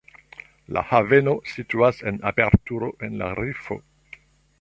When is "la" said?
0.77-0.81, 3.21-3.29